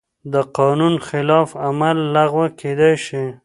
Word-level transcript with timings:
د 0.33 0.35
قانون 0.57 0.93
خلاف 1.07 1.49
عمل 1.65 1.97
لغوه 2.15 2.47
کېدای 2.59 2.95
شي. 3.05 3.23